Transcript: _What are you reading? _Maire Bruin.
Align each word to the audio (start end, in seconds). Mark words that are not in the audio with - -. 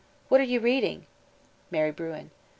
_What 0.29 0.41
are 0.41 0.45
you 0.45 0.59
reading? 0.59 1.05
_Maire 1.71 1.95
Bruin. 1.95 2.31